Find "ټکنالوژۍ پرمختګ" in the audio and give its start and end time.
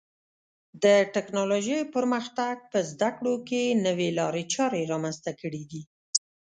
1.15-2.55